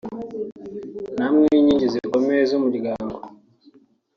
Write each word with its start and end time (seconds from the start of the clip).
namwe 1.17 1.43
nk’inkingi 1.49 1.87
zikomeye 1.93 2.43
z’umuryango 2.49 3.17